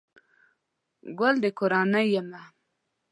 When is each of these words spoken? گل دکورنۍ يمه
گل 1.19 1.35
دکورنۍ 1.43 2.05
يمه 2.19 2.41